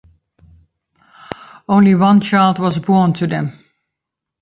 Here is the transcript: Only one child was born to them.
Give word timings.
Only 1.69 1.93
one 1.93 2.21
child 2.21 2.57
was 2.57 2.79
born 2.79 3.13
to 3.13 3.27
them. 3.27 3.53